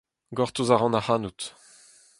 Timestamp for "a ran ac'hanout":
0.73-1.41